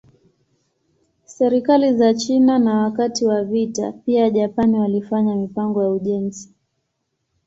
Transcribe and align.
Serikali 1.25 1.97
za 1.97 2.13
China 2.13 2.59
na 2.59 2.77
wakati 2.83 3.25
wa 3.25 3.43
vita 3.43 3.91
pia 3.91 4.29
Japan 4.29 4.73
walifanya 4.75 5.35
mipango 5.35 5.83
ya 5.83 5.89
ujenzi. 5.89 6.53